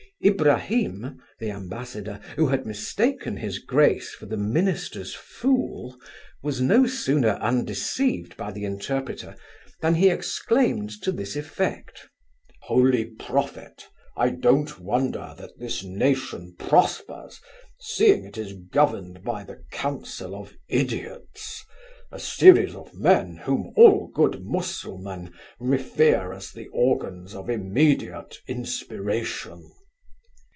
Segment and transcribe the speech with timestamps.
[0.23, 5.97] Ibrahim, the ambassador, who had mistaken his grace for the minister's fool,
[6.43, 9.35] was no sooner undeceived by the interpreter,
[9.79, 12.07] than he exclaimed to this effect
[12.61, 13.87] 'Holy prophet!
[14.15, 17.41] I don't wonder that this nation prospers,
[17.79, 21.65] seeing it is governed by the counsel of ideots;
[22.11, 29.67] a series of men, whom all good mussulmen revere as the organs of immediate inspiration!